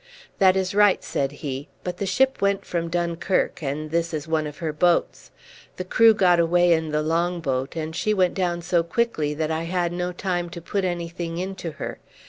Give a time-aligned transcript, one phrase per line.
[0.39, 4.47] "That is right," said he, "but the ship went from Dunkirk, and this is one
[4.47, 5.29] of her boats.
[5.75, 9.51] The crew got away in the long boat, and she went down so quickly that
[9.51, 11.99] I had no time to put anything into her.